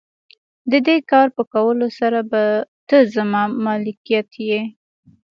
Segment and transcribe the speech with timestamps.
[0.71, 2.43] د دې کار په کولو سره به
[2.87, 4.61] ته زما ملکیت یې.